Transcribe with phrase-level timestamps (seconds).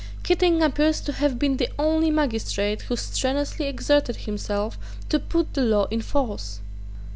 [0.23, 4.75] Keating appears to have been the only magistrate who strenuously exerted himself
[5.09, 6.59] to put the law in force.